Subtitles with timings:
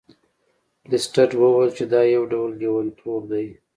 [0.89, 3.47] لیسټرډ وویل چې دا یو ډول لیونتوب دی.